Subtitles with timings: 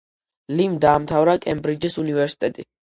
[0.61, 2.71] ლიმ დაამთავრა კემბრიჯის უნივერსიტეტი.